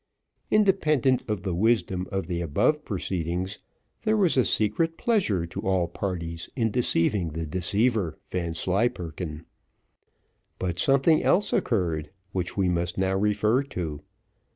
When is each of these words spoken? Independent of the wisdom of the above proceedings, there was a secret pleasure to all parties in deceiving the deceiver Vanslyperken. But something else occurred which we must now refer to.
Independent 0.49 1.21
of 1.27 1.43
the 1.43 1.53
wisdom 1.53 2.07
of 2.11 2.25
the 2.25 2.41
above 2.41 2.83
proceedings, 2.83 3.59
there 4.01 4.17
was 4.17 4.35
a 4.35 4.43
secret 4.43 4.97
pleasure 4.97 5.45
to 5.45 5.61
all 5.61 5.87
parties 5.87 6.49
in 6.55 6.71
deceiving 6.71 7.33
the 7.33 7.45
deceiver 7.45 8.17
Vanslyperken. 8.31 9.45
But 10.57 10.79
something 10.79 11.21
else 11.21 11.53
occurred 11.53 12.09
which 12.31 12.57
we 12.57 12.67
must 12.67 12.97
now 12.97 13.15
refer 13.15 13.61
to. 13.61 14.01